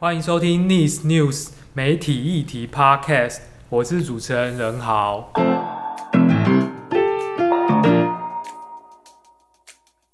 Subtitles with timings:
[0.00, 3.30] 欢迎收听《Nice News 媒体议题 Podcast》，
[3.68, 5.32] 我是主持人任豪。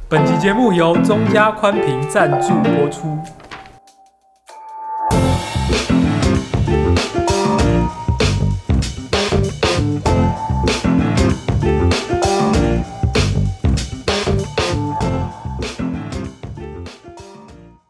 [0.09, 3.19] 本集节目由中嘉宽频赞助播出。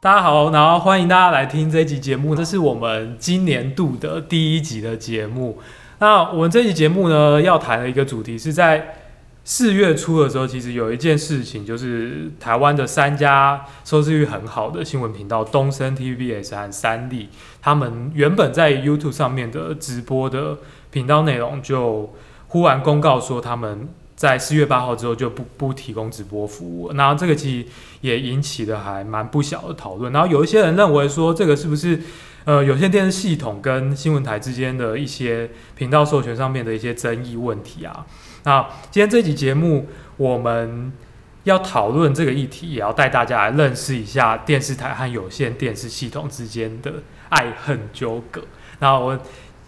[0.05, 5.59] 大家好，然后欢迎大家来听这一集节目，这是我们今年度的第一集的节目。
[5.99, 8.97] 那我们这集节目呢，要谈的一个主题是在
[9.45, 17.31] 四月初的时候，其实有一件事情，就是台湾的三家收视率很好的新闻频道东森、TVBS 和三立，
[17.63, 20.59] 他们原本在 YouTube 上面的直播的
[20.91, 22.13] 频道内容，就
[22.49, 23.89] 忽然公告说他们。
[24.25, 27.69] 在四月八号之后就不不提供直播服务，然后这个其实
[28.01, 30.11] 也引起了还蛮不小的讨论。
[30.15, 32.01] 然后有一些人认为说，这个是不是
[32.47, 38.07] 呃有线电视系统跟新闻台之间的一些频道授权上面的一些争议问题啊？
[38.45, 40.91] 那今天这集节目我们
[41.43, 46.95] 要讨论这个议题，也要带大家来认识一下电视台和有线电视系统之间的
[47.29, 48.41] 爱恨纠葛。
[48.79, 49.21] 那我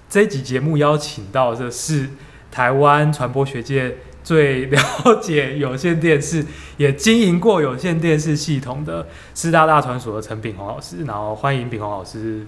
[0.08, 2.08] 这集节目邀请到的是
[2.50, 3.98] 台湾传播学界。
[4.26, 4.80] 最了
[5.22, 6.44] 解有线电视，
[6.78, 12.44] 也经营过有线电视系统的师大大传所的陈炳宏老师，然后欢迎炳宏老师。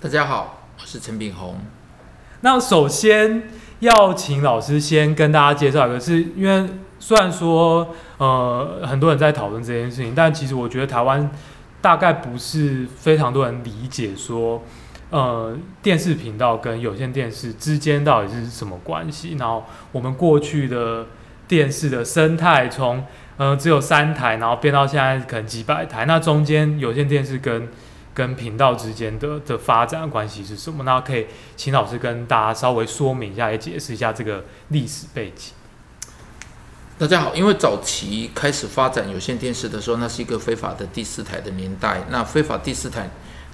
[0.00, 1.56] 大家好，我是陈炳宏。
[2.40, 6.66] 那首先要请老师先跟大家介绍一个，是因为
[6.98, 11.30] 虽然说呃很多人在讨论这件事情，但其实我觉得台湾
[11.82, 14.62] 大概不是非常多人理解说。
[15.10, 19.34] 呃，电视频道跟有线电视之间到底是什么关系？
[19.38, 21.06] 然后我们过去的
[21.48, 23.04] 电视的生态，从
[23.36, 27.68] 呃只有三台，然后变到现在可能几百台，那中间有线电视跟
[28.14, 30.84] 跟频道之间的的发展关系是什么？
[30.84, 35.52] 那可以请老师跟大家稍微说明一下，也解释一下这个历史背景。
[36.98, 43.10] 大家好，因为早期开始发展有线电视的时候，那是一个非法的第四台的年代，那非法第四台。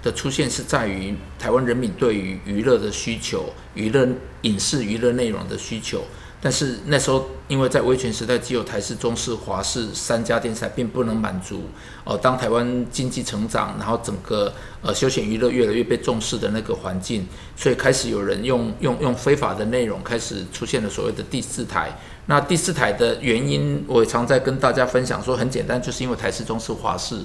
[0.07, 4.07] 的出现是在于台湾人民对于娱乐的需求、娱乐
[4.43, 6.01] 影视娱乐内容的需求，
[6.41, 11.65] 但是那时候因为在威权时代，只有台视、中视、华视三家电视台，并不能满足。
[12.05, 21.99] 呃，当台湾经济成长，然后整个呃休闲娱乐越来越被重视的那个环境，所以开始有人用用用非法的内容，开始出现了所谓的第四台。
[22.27, 27.19] 那第四台的原因，我也常在跟大家分享说，很简单，就是因为台视、中视、华视，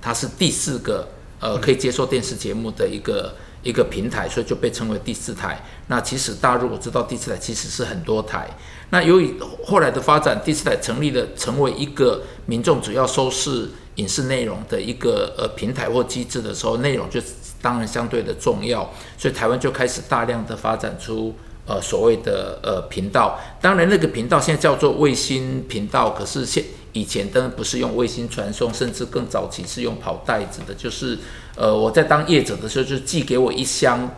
[0.00, 1.06] 它是第四个。
[1.42, 5.60] 呃，可以接受电视节目的一个一个平台，所以就被称为第四台。
[5.88, 8.48] 那其实大家如果知道第四台其实是很多台。
[8.90, 17.20] 那由于后来的发展，第四台成立了，成为一个民众主要收视影视内容的一个呃平台或机制的时候，内容就
[17.60, 18.88] 当然相对的重要。
[19.18, 21.34] 所以台湾就开始大量的发展出
[21.66, 23.40] 呃所谓的呃频道。
[23.60, 30.74] 当然那个频道现在叫做卫星频道，可是现以前当然不是用卫星传送，甚至更早期是用跑带子的。
[30.74, 31.18] 就是，
[31.56, 34.08] 呃，我在当业者的时候，就寄给我一箱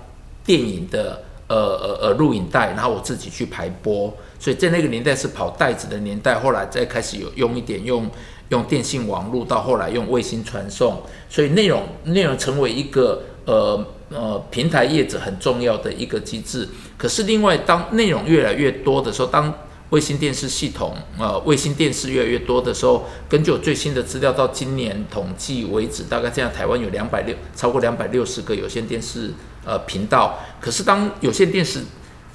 [0.45, 4.13] 电影的呃呃呃录影带，然后我自己去排播。
[4.39, 8.11] 所以在那个年代是跑带子的年代，后来再开始有用一点用
[8.49, 11.01] 用电信网络，到后来用卫星传送。
[11.31, 16.69] 所以内容内容成为一个呃呃平台业者很重要的一个机制。
[16.99, 19.53] 可是另外，当内容越来越多的时候，当
[19.95, 29.31] 卫星电视系统，呃，卫星电视越来越多的时候，根据我最新的资料，到今年统计为止，大概这样，台湾有两百六，超过两百六十个有线电视
[29.65, 30.41] 呃频道。
[30.61, 31.81] 可是当有线电视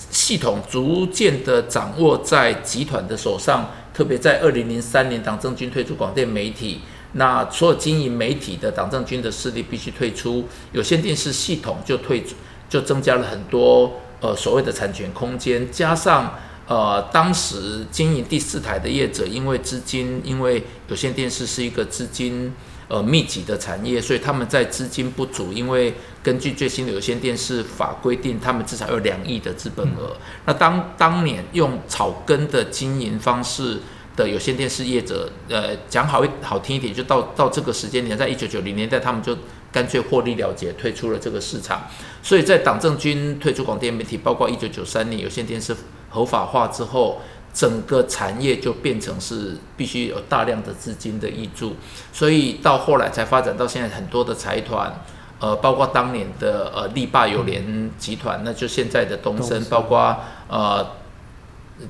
[0.10, 6.80] 系统逐渐的掌握在集团的手上，特别在二零零三年，党政军退出广电媒体，
[7.12, 12.36] 那所有经营媒体的党政军的势力必须退出，有线电视系统就退出，
[12.70, 16.34] 就增加了很多呃所谓的产权空间，加上。
[16.70, 22.54] 呃，当时经营第四台的业者，因为资金，因为有线电视是一个资金
[22.88, 25.52] 呃密集的产业，所以他们在资金不足。
[25.52, 30.16] 因为根据最新的有线电视法规定，他们至少有两亿的资本额。
[30.16, 33.80] 嗯、那当当年用草根的经营方式
[34.16, 39.36] 的有线电视业者，呃，讲好一好听一点，就到到这个时间点，在一九九零年代，他们就
[39.72, 41.88] 干脆获利了结，退出了这个市场。
[42.22, 45.76] 所以在党政军退出广电媒体，包括一九九三年有线电视。
[46.10, 47.22] 合法化之后，
[47.54, 51.76] 整个产业就变成是必须有大量的资金的挹注，
[52.14, 55.04] 所以到后来才发展到现在很多的财团，
[55.40, 60.16] 呃，包括当年的呃力霸友联集团，那就现在的东森，包括
[60.48, 60.86] 呃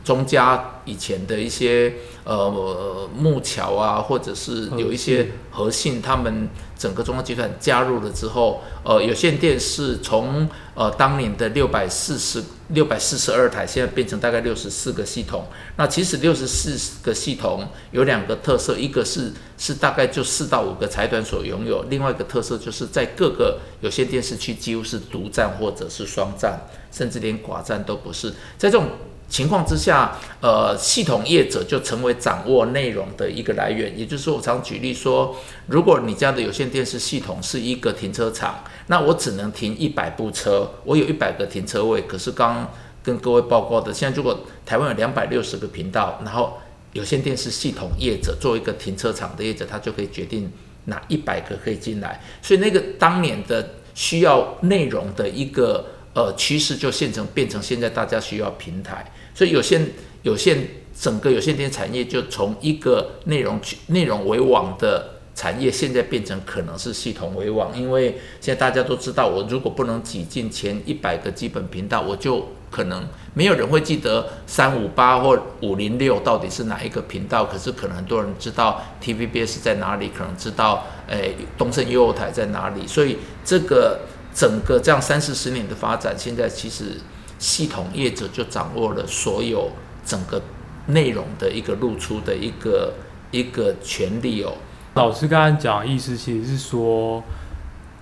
[0.04, 1.94] 中嘉以前的一些
[2.24, 15.45] 呃木桥啊，或者是有一些和信，他们整个中国集团加入了之后，呃，有线电视从呃当年的六百四十六百四十二台，现在变成大概六十四个系统。
[15.77, 26.60] 那其实六十四个系统有两个特色，一个是是大概就四到五个财团所拥有，另外一个特色就是在各个有线电视区几乎是独占或者是双占，
[26.92, 28.88] 甚至连寡占都不是，在这种。
[29.30, 33.98] 情况之下，呃，系统业者就成为掌握内容的一个来源。
[33.98, 35.36] 也就是说，我常举例说，
[35.68, 42.02] 如果你家的有线电视系统是一个停车场，那我只能停一百部车，我有一百个停车位。
[42.02, 42.68] 可是刚
[43.04, 46.58] 跟各位报告的，现在如果台湾有两百六十个频道，然后
[46.94, 50.52] 有线电视系统业者做一个停车场的业者，他就可以决定
[50.86, 52.20] 哪一百个可以进来。
[52.42, 55.86] 所以那个当年的需要内容的一个
[56.16, 59.06] 呃趋势，就现成变成现在大家需要平台。
[59.40, 59.90] 所以有线
[60.24, 63.58] 有线整个有线电产业就从一个内容
[63.88, 77.46] 内容为王的产业，现在变成可能是系统为王，因为现在大家都知道，我如果不能挤进前一百个基本频道，我就可能没有人会记得三五八或五零六到底是哪一个频道。
[77.46, 82.86] 可是可能很多人知道 TVBS 在哪里，可能知道诶东森优台在哪里。
[82.86, 83.16] 所以
[83.46, 84.02] 这个
[84.36, 86.98] 整个这样三四十年的发展，现在其实。
[87.40, 89.72] 系统业者就掌握了所有
[90.06, 90.42] 整个
[90.88, 92.94] 内容的一个露出的一个
[93.32, 94.54] 一个权利哦。
[94.94, 97.24] 老师刚才讲的意思其实是说，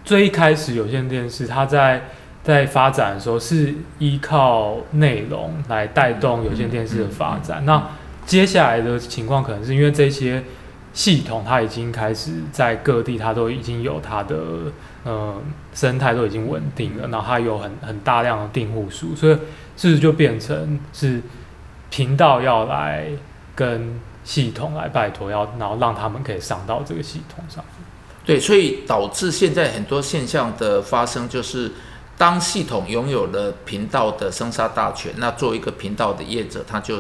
[0.04, 2.10] 最一开始有线电视它在
[2.44, 7.64] 在发展的时候是依靠内容来带动有线电视的发展。
[7.64, 7.92] 那
[8.26, 10.44] 接下来的情况可能是因为这些
[10.94, 14.36] 系统它已经开始在各地，它都已经有它的。
[15.04, 15.42] 呃，
[15.74, 19.34] 生态都已经稳定了，然后它有很很大量的订户数，所以
[19.78, 21.22] 是不是就变成是
[21.90, 23.08] 频道要来
[23.56, 27.64] 跟系统来拜托，要然后让他们可以上到这个系统上？
[28.26, 31.72] 对，所以导致现在很多现象的发生，就是
[32.18, 36.98] 当系统拥有了频道的生杀大权，那做一个频道的业者，他就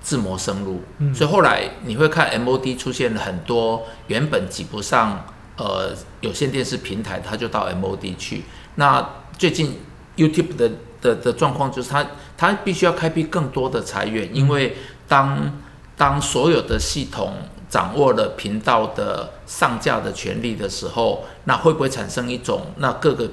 [0.00, 0.82] 自谋生路。
[0.98, 5.24] 嗯，所以后来你会看 MOD 出现了很多原本挤不上。
[5.56, 8.42] 呃，有线电视平台，它就到 MOD 去。
[8.74, 9.08] 那
[9.38, 9.78] 最近
[10.16, 10.70] YouTube 的
[11.00, 12.02] 的的状况就是它，
[12.36, 15.60] 它它必须要开辟更多的财源，因为当
[15.96, 17.34] 当所有的系统
[17.68, 23.30] 掌握了频道的上架的权利的时候，那会不会产生一种，那各个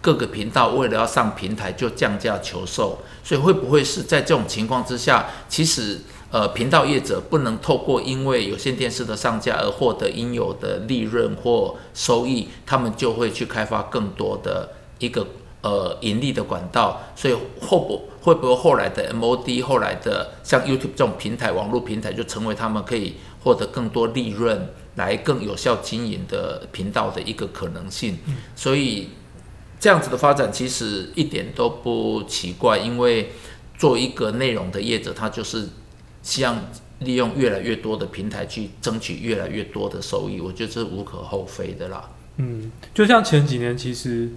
[0.00, 2.98] 各个频道为了要上平台就降价求售？
[3.24, 6.00] 所以会不会是在这种情况之下，其实？
[6.34, 15.24] 呃，频道业者不能透过因为有线电视的上架而获得应有的利润或收益，他们就会去开发更多的一个
[15.60, 17.00] 呃盈利的管道。
[17.14, 23.14] 所以后不会不会后来的 MOD，后来的像 YouTube 这种平台、网络平台，就成为他们可以
[23.44, 28.18] 获得更多利润、来更有效经营的频道的一个可能性。
[28.56, 29.10] 所以
[29.78, 33.30] 这样子的发展其实一点都不奇怪，因为
[33.78, 35.68] 做一个内容的业者，他就是。
[36.24, 36.58] 希望
[37.00, 42.08] 利用越来越多的平台去争取越来越多的收益，我觉得这是无可厚非的啦。
[42.38, 44.30] 嗯，就像前几年，其实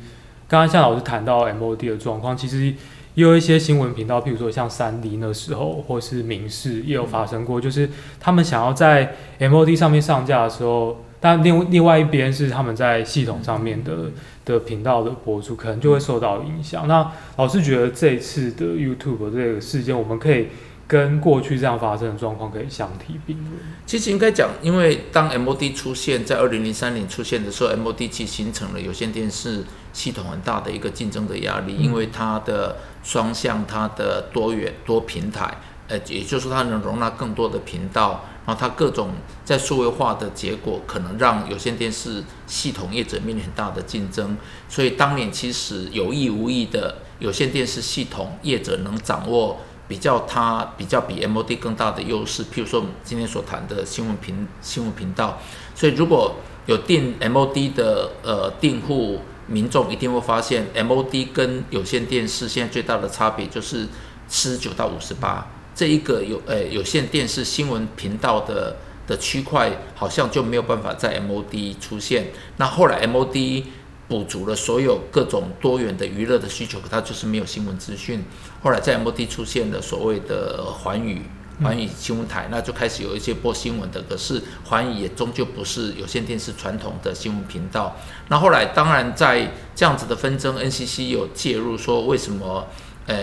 [0.49, 14.11] 刚刚像老师谈到 MOD 的状况，其实也有一些新闻频道，譬如说像三立那时候，或是民视也有发生过，就是他们想要在 MOD 上面上架的时候，但另另外一边是他们在系统上面的
[14.43, 16.85] 的频道的播出，可能就会受到影响。
[16.85, 20.47] 那老师觉得这一次的 YouTube 这个事件，我们可以。
[20.87, 23.59] 跟过去这样发生的状况可以相提并论。
[23.85, 35.57] 其实应该讲，因为当 MOD 出现在二零零三年出现的时候，MOD 其实形成了有线电视系统很大的一个竞争的压力，因为它的双向、它的多元多平台，
[35.89, 39.09] 呃，也就是说它能容纳更多的频道，然后它各种
[39.43, 44.37] 在数位化的结果，可能让有线电视系统业者面临很大的竞争。
[44.69, 49.59] 所以当年其实有意无意的，有线电视系统业者能掌握。
[49.87, 55.39] 比较它比较比 MOD 更大的优势，譬如说我们今天所谈的新闻频新闻频道，
[55.73, 63.87] 所以如果有订 MOD 的呃订户民众，一定会发现 MOD 跟有线电视现在最大的差别就是
[64.27, 68.75] 四十九到五十八这一个有呃有线电视新闻频道的
[69.07, 72.27] 的区块，好像就没有办法在 MOD 出现。
[72.57, 73.63] 那后来 MOD
[74.07, 78.23] 补足了所有各种多元的娱乐的需求，可它就是没有新闻资讯。
[78.63, 81.23] 后来在 MOD 出现了所谓的环宇
[81.61, 84.01] 环宇新闻台，那就开始有一些播新闻的。
[84.03, 87.95] 可是环宇也终究不是有线电视传统的新闻频道。
[88.29, 92.67] 那后来当然在这样子的纷争，NCC 有介入说为什么，
[93.07, 93.17] 呃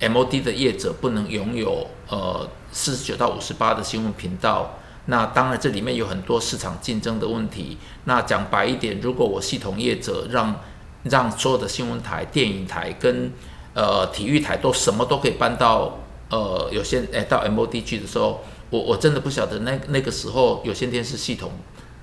[0.00, 4.78] MOD 的业者不能拥有呃四十九到五十八的新闻频道。
[5.10, 7.76] 那当然这里面有很多市场竞争的问题。
[8.04, 10.60] 那讲白一点，如果我系统业者让
[11.02, 13.32] 让所有的新闻台、电影台跟
[13.74, 15.98] 呃体育台都什么都可以搬到
[16.30, 18.40] 呃有线诶到 MOD 去的时候，
[18.70, 21.50] 我我真的不晓得那那个时候有线电视系统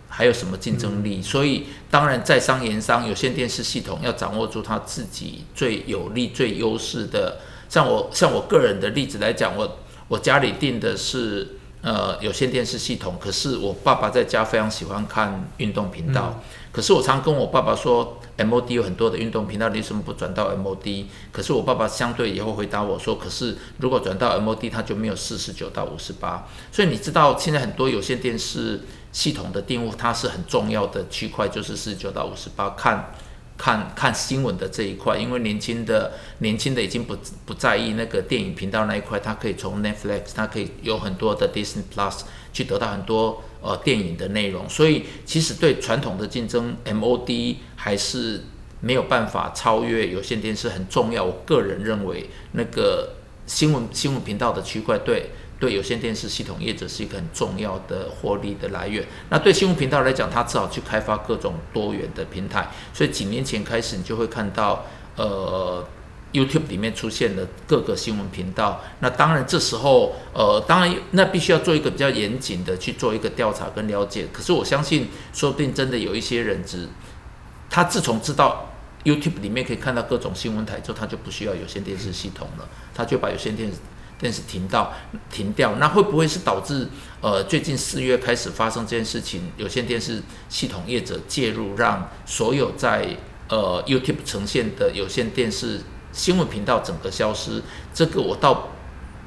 [0.10, 1.22] 还有什么竞争力。
[1.22, 7.38] 所以当然在商言商，有线电视系统要掌握住它自己最有利、最优势的。
[7.70, 11.57] 像我像我个人的例子来讲，我我家里订的是
[11.88, 21.06] 呃有线电视系统，可是我爸爸在家非常喜欢看运动频道，嗯、可是我常跟我爸爸说，MOD 有很多的运动频道，你为什么不转到 MOD？
[21.32, 26.46] 可是我爸爸相对也会回答我说，可是如果转到 MOD，它就没有四十九到五十八。
[26.74, 28.82] 所以你知道现在很多有线电视
[29.14, 33.14] 系统的订户，它是很重要的区块，就是四十九到五十八看。
[33.58, 42.22] 看看新闻的这一块，因为年轻的年轻的已经不不在意那个电影频道那一块，他可以从 Netflix，他可以有很多的 Disney Plus
[42.54, 48.44] 去得到很多呃电影的内容，所以其实对传统的竞争，MOD 还是
[48.80, 51.24] 没有办法超越有线电视很重要。
[51.24, 53.16] 我个人认为那个
[53.48, 55.32] 新闻新闻频道的区块对。
[55.60, 59.04] 对有线电视系统业者是一个很重要的获利的来源。
[59.30, 62.70] 那对新闻频道来讲，它只好去开发各种多元的平台。
[62.94, 64.86] 所以几年前开始，你就会看到，
[65.16, 65.84] 呃
[66.32, 68.82] ，YouTube 里面出现了各个新闻频道。
[69.00, 74.28] 那当然这时候，呃，当然那必须要做一个比较严谨的去做一个调查跟了解。
[74.32, 76.88] 可是我相信，说不定真的有一些人只，
[77.68, 78.72] 他自从知道
[79.04, 83.78] YouTube 里面可以看到各种新闻台之后，他就不需要有线电视系统了，他就把有线电视。
[84.20, 84.94] 电视停到
[85.30, 86.88] 停掉，那会不会是导致
[87.22, 89.42] 呃最近四月开始发生这件事情？
[89.58, 93.08] 有线电视系统业者介入，让所有在
[93.48, 95.82] 呃 YouTube 呈现的有线电视
[96.12, 97.62] 新闻频道整个消失？
[97.94, 98.70] 这个我倒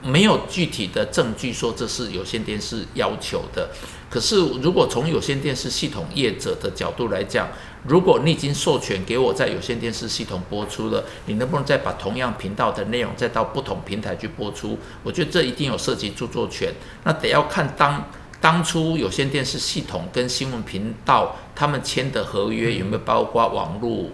[0.02, 3.70] 没有具体的证据说这是有线电视要求的。
[4.08, 7.48] 可是如果从有线电视系统业者的角度来讲，
[7.84, 14.78] 如果你已经授权给我在有线电视系统播出了，你能不能再把同样频道的内容再到不同平台去播出？
[15.02, 16.70] 我觉得这一定有涉及著作权，
[17.04, 18.04] 那得要看当
[18.38, 24.10] 当初有线电视系统跟新闻频道他们签的合约有没有包括网络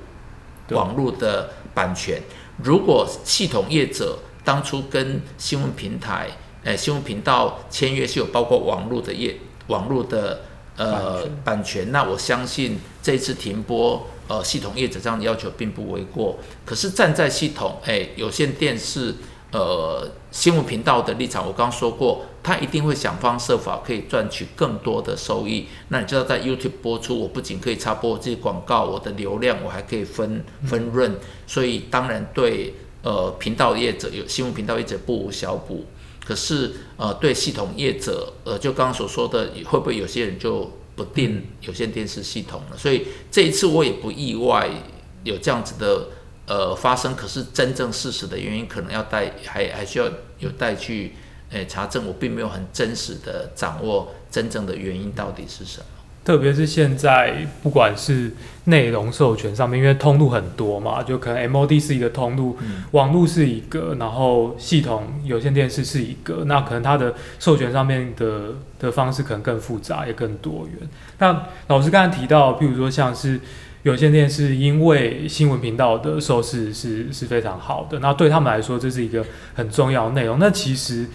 [0.68, 2.23] 网络的版权。
[2.62, 6.28] 如果系统业者当初跟新闻平台、
[6.62, 10.42] 诶新闻频道签约是有包括网络的业网络的。
[10.76, 16.38] 呃，版权，那我相信这一次停播，呃，系统业者这样的要求并不为过。
[16.66, 19.14] 可是站在系统，哎，有线电视，
[19.52, 25.66] 呃，新闻频道的立场，我刚刚说过，他一定会想方设法可以赚取更多的收益。
[25.88, 31.14] 那你知道，在 YouTube 播出，我不仅可以插播这些广告，我的流量我还可以分分润，
[31.47, 35.87] 所以当然对呃频道业者有新闻频道业者不无小补。
[36.26, 42.76] 可是，呃，对系统业者，呃，就刚刚所说的，会不会有些人就不订有线电视系统了？
[42.76, 44.68] 所以这一次我也不意外
[45.23, 46.09] 有这样子的
[46.49, 47.14] 呃发生。
[47.14, 51.14] 可是真正事实的原因，可能要带还还需要有待去
[51.50, 52.04] 诶查证。
[52.06, 55.87] 我并没有很真实的掌握真正的原因到底是什么。
[56.26, 58.33] 特别是现在，不管是
[58.64, 70.88] 内容授权上面，因为通路很多嘛，就可能 MOD 是一个通路，嗯、网络是一个，然后系统有线电视是一个，那可能它的授权上面的的方式可能更复杂，也更多元。
[71.18, 73.40] 那老师刚才提到，譬如说像是
[73.85, 80.40] 有线电视，因为新闻频道的收视是是非常好的，那对他们来说这是一个很重要的内容。
[80.40, 81.06] 那其实。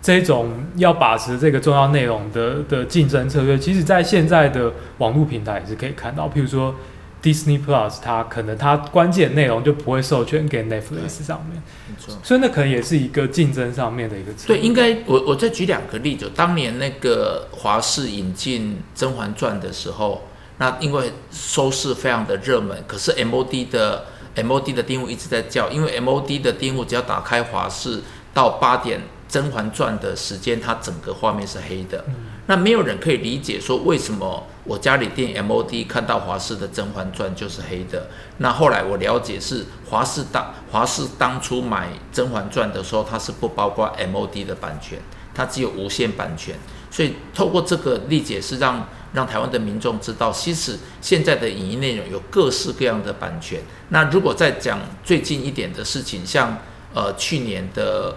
[0.00, 6.28] 这种要把持这个重要内容的的竞争策略，其实，在现在的网络平台也是可以看到。
[6.28, 6.72] 譬如说
[7.20, 12.16] ，Disney Plus，它可能它关键内容就不会授权给 Netflix 上面，没错。
[12.22, 14.56] 所以那可能也是一个竞争上面的一个策略。
[14.56, 16.30] 对，应该我我再举两个例子。
[16.34, 20.28] 当年那个华视引进《甄嬛传》的时候，
[20.58, 24.04] 那因为收视非常的热门，可是 MOD 的
[24.36, 28.00] MOD 的订户一直在叫，因为 MOD 的订户只要打开华视
[28.32, 29.00] 到八点。
[29.28, 32.02] 《甄嬛传》的时间，它整个画面是黑的。
[32.46, 38.08] 那没有人可以理解说，为什么我家里订 MOD 看到华视的《甄嬛传》就是黑的。
[38.38, 44.98] 那后来我了解是华视当华视当初买《甄嬛传》的时候，它是不包括 MOD 的版权，
[45.34, 46.54] 它只有无线版权。
[46.90, 53.60] 所以透过这个理解，是让让台湾的民众知道，其实现在的影音内容有各式各样的版权。
[53.90, 56.56] 那如果再讲最近一点的事情，像
[56.94, 58.16] 呃去年的。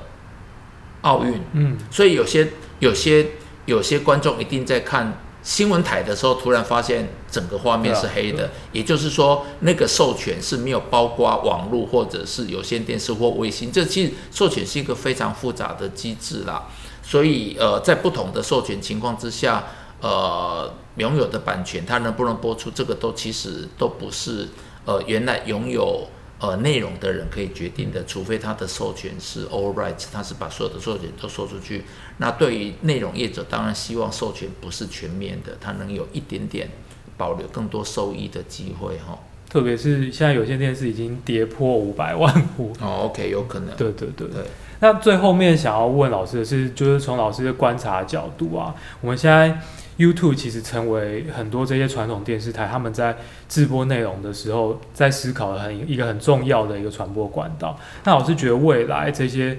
[1.02, 3.28] 奥运，嗯，所以有些有些
[3.66, 13.72] 有些观众一定在看新闻台的时候，突然发现整个画面是黑的，也就是说，那个授权是没有包括网络或者是有线电视或卫星。
[13.72, 16.68] 这其实授权是一个非常复杂的机制啦。
[17.04, 19.64] 所以，呃，在不同的授权情况之下，
[20.00, 24.48] 呃，拥有的版权它能不能播出，这个都其实都不是
[24.86, 26.08] 呃原来拥有
[26.42, 31.84] 呃内容的人可以决定的，除非他的授权是 all rights，他是把所有的授权都说出去。
[32.18, 36.68] 那对于内容业者，当然希望授权不是全面的，他能有一点点
[37.16, 39.18] 保留更多收益的机会哈。
[39.48, 43.76] 特别是现在有线电视已经跌破五百万户哦，OK，有可能。
[43.76, 44.44] 对对对对。
[44.80, 49.60] 那最后面想要问老师的是，就是从老师的观察角度啊，我们现在
[50.02, 53.16] YouTube 其实成为很多这些传统电视台他们在
[53.48, 57.80] 制播内容的时候，在思考很一个很重要的一个传播管道。
[58.04, 59.58] 那我是觉得未来这些。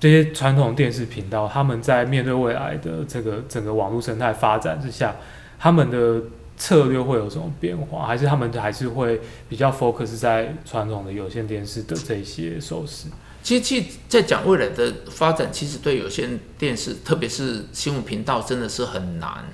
[0.00, 5.16] 这些传统电视频道，他们在面对未来的这个整个网络生态发展之下，
[5.58, 6.22] 他们的
[6.56, 8.06] 策略会有什么变化？
[8.06, 13.08] 还是他们还是会比较 focus 在传统的有线电视的这些收视？
[13.42, 19.46] 其实，其实在讲未来的发展，其实对有线电视，特别是新闻频道，真的是很难。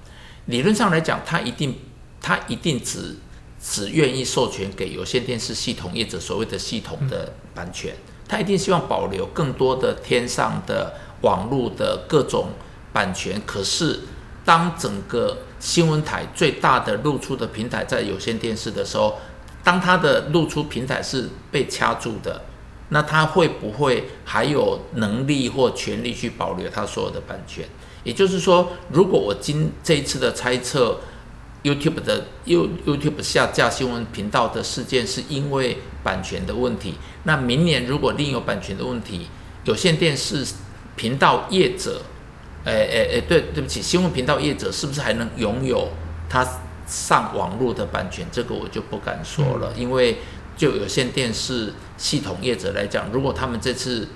[0.47, 1.75] 理论上来讲，他一定，
[2.21, 3.17] 他一定只
[3.61, 7.95] 只愿意授权给有线电视系统业者所谓的系统的版权。
[8.29, 12.49] 他一定希望保留更多的天上的网络的各种
[12.93, 13.41] 版权。
[13.47, 14.01] 可是，
[14.45, 19.19] 当整个新闻台最大的露出的平台在有线电视的时候，
[19.63, 22.43] 当它的露出平台是被掐住的，
[22.91, 27.67] 那他会不会还有能力或权利去保留他所有的版权？
[28.05, 31.01] 也就是说，如果我今这一次的猜测。
[31.65, 36.97] YouTube 的 You YouTube 下架新闻频道的事件是因为版权的问题。
[37.23, 39.29] 那明年如果另有版权的问题，
[39.65, 40.47] 有线电视
[40.95, 42.03] 频道业者，
[42.67, 45.89] 诶诶诶，对对不起，新闻频道业者是不是还能拥有
[46.29, 46.47] 他
[46.87, 48.27] 上网络的版权？
[48.31, 50.19] 这个我就不敢说了，因为
[50.59, 54.07] 就有线电视系统业者来讲，如果他们这次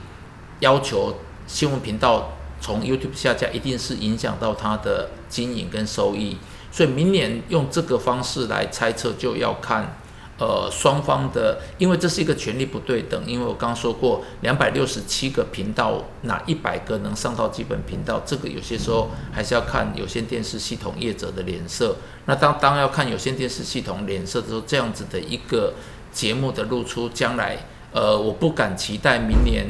[0.61, 1.17] 要求
[1.47, 6.37] 新闻频道从 YouTube 下架，一定是影响到它的经营跟收益。
[6.71, 9.97] 所以明年用这个方式来猜测，就要看，
[10.39, 13.21] 呃，双方的，因为这是一个权力不对等。
[13.27, 18.23] 因为我刚说过，两百六十七个频道，哪一百个能上到基本频道？
[18.27, 21.97] 这个有些时候还是要看有线电视系统业者的脸色。
[22.27, 25.73] 那当当要看有线电视系统脸色的时候，这样子的一个
[26.13, 27.57] 节目的露出，将来，
[27.93, 29.67] 呃，我不敢期待明年，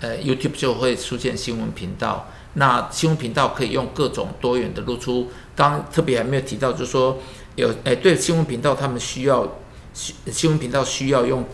[0.00, 2.26] 呃，YouTube 就会出现新闻频道。
[2.54, 5.28] 那新闻频道可以用各种多元的露出。
[5.54, 7.18] 刚特别还没有提到，就是说
[7.56, 9.46] 有诶、欸，对新闻频道他们需要
[9.92, 11.44] 新新闻频道需要用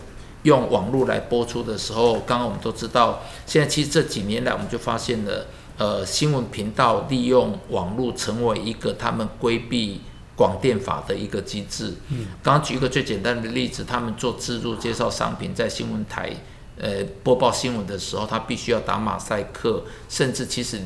[0.43, 9.99] 用网络来播出的时候，刚刚我们都知道，现在其实这几年来我们就发现了，呃，新闻频道利用网络成为一个他们规避
[10.35, 11.93] 广电法的一个机制。
[12.07, 16.31] 嗯，刚刚举一个最简单的例子，他们做自助介绍商品，在新闻台
[16.79, 20.81] 呃播报新闻的时候，他必须要打马赛克，甚至其实。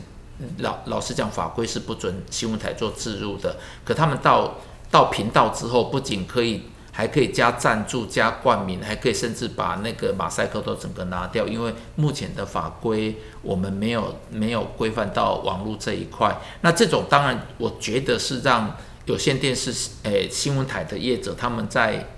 [0.58, 3.56] 老老实讲，法规是不准新闻台做置入的。
[3.86, 4.56] 可他们到
[4.90, 11.48] 到频道之后，不仅可以，还可以加赞助、加冠名，还可以甚至把那个马赛克都整个拿掉。
[11.48, 16.36] 因为目前的法规，我们没有没有规范到网络这一块。
[16.62, 18.76] 那这种当然，我觉得是让
[19.06, 22.10] 有线电视诶、新闻台的业者他们在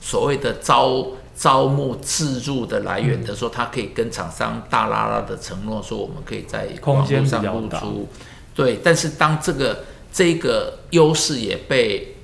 [0.00, 1.04] 所谓的招。
[1.36, 8.08] 招募自入的来源的时候，他可以跟厂商大拉拉的承诺说，我们可以在网络上露出。
[8.54, 12.14] 对，但是当这个这个优势也被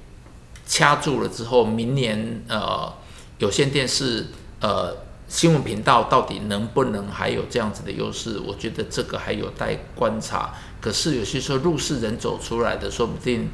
[0.64, 2.92] 掐住了之后，明年呃
[3.38, 4.28] 有线电视
[4.60, 4.96] 呃
[5.26, 8.38] 新闻频道到底能不能还有这样子的优势？
[8.46, 10.54] 我觉得这个还有待观察。
[10.80, 13.50] 可是有些时候入世人走出来的，说不定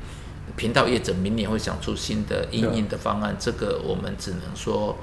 [0.55, 3.35] 频道业者明年会想出新的应应的方案。
[3.41, 4.95] 这个我们只能说。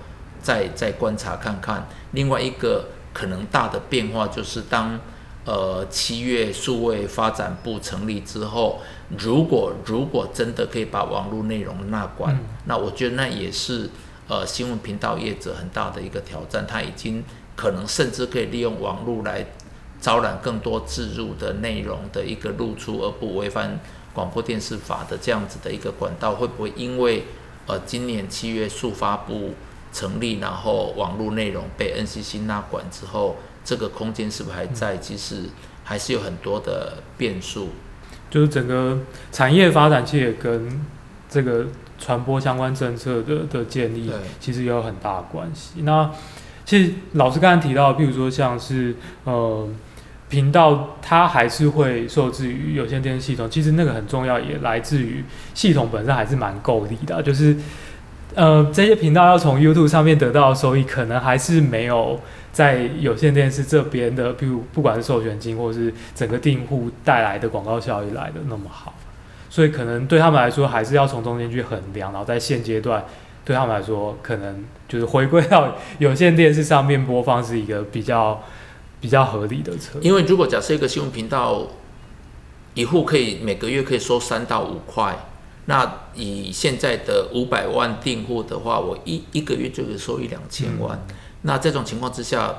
[0.43, 4.99] 再再观察看看，另外一个可能大的变化就是当，
[5.45, 8.82] 呃七月数位发展部成立之后，
[9.17, 13.89] 如果如果真的可以把网络内容纳管，嗯、那我觉得那也是
[14.27, 16.67] 呃新闻频道业者很大的一个挑战。
[16.67, 17.23] 他已经
[17.56, 19.45] 可能甚至可以利用网络来
[20.01, 23.79] 招揽更多自入的内容的一个露出，而不违反
[24.13, 27.23] 广播电视法的这样子的一个管道，会不会因为
[27.67, 29.53] 呃今年七月数发部
[29.93, 34.97] 成立，然后网络内容被 NCC 纳管之后，这个空间是不是还在？
[34.97, 35.43] 其实
[35.86, 37.69] 还是有很多的变数。
[38.29, 38.97] 就是整个
[39.32, 40.84] 产业发展其实也跟
[41.29, 41.67] 这个
[41.99, 45.84] 传播相关政策的的建立，其实也有很大的关系。
[45.84, 46.10] 那
[46.65, 49.69] 其实老师刚才提到，譬如说像是呃
[50.29, 53.47] 频道它还是会受制于有线电视系统。
[53.47, 57.21] 其实那个很重要，也来自于系统本身还是蛮够力的。
[57.21, 57.56] 就是
[58.36, 62.19] 呃，这些频道要从 YouTube 上面得到的收益，可能还是没有
[62.52, 68.93] 在有线电视这边的，比如不管是授权金或是整个订户带来的广告效益来的那么好。
[69.50, 73.06] 所以可能对他们来说，还是要从中间去衡量，然后在现阶段
[73.46, 78.41] 对他们来说，可能就是回归到有线电视上面播放是一个比较
[79.00, 80.10] 比较合理的策略。
[80.10, 81.67] 因为如果假设一个新闻频道
[82.74, 85.15] 一户可以每个月可以收三到五块，
[85.65, 90.97] 那以现在的五百万订户的话，我一一个月就可以收一两千万。
[91.10, 91.15] 嗯。
[91.43, 92.54] 那这种情况之下，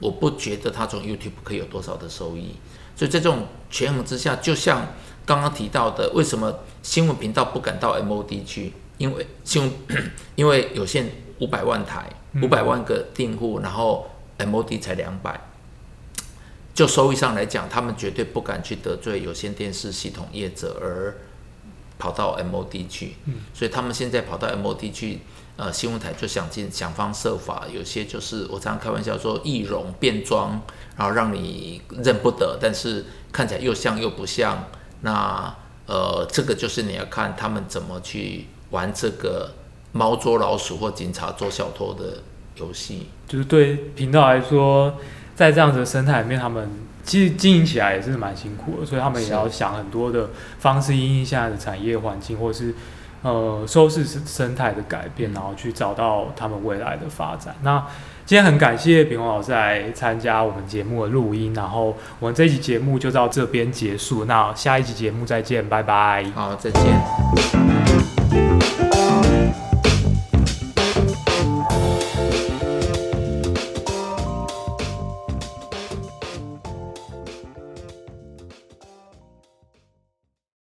[0.00, 2.56] 我不觉得他从 YouTube 可以有多少的收益。
[2.96, 4.86] 所以在这种权衡之下，就像。
[5.26, 8.74] 刚刚提到的，为什么新闻频道不敢到 MOD 去？
[8.98, 9.72] 因为新闻，
[10.36, 12.10] 因为有线五百万台，
[12.42, 15.40] 五百万个订户，然后 MOD 才两百，
[16.74, 21.16] 就收益上来讲，他们绝对不敢去得罪有线电视系统业者而
[21.98, 23.14] 跑到 MOD 去。
[23.52, 25.20] 所以他们现在跑到 MOD 去，
[25.56, 30.60] 呃，新闻台就想尽想方设法，有些就是我常常开玩笑说易容变装，
[30.96, 34.64] 然后让你认不得，但是看起来又像又不像。
[35.02, 35.54] 那
[35.86, 39.52] 呃，这个就是你要看他们怎么去玩这个
[39.92, 42.22] 猫捉老鼠或警察捉小偷的
[42.56, 43.08] 游戏。
[43.28, 44.96] 就是对频道来说，
[45.34, 46.68] 在这样子的生态里面，他们
[47.02, 52.74] 其实经营起来也是蛮辛苦的，所以他们也要想很多的方式，因应现在的产业环境，或是
[53.22, 57.54] 呃收视生态的改变，然后去找到他们未来的发展。
[57.62, 57.84] 那
[58.26, 66.24] 今天很感谢炳宏老师来参加我们节目的录音，然后我们这一集节目就到这边结束，那下一集节目再见，拜拜。
[66.34, 67.63] 好，再见。